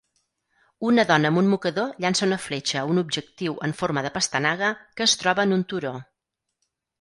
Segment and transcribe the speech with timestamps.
[0.91, 4.73] Una dona amb un mocador llança una fletxa a un objectiu en forma de pastanaga
[4.97, 5.95] que es troba en un turó.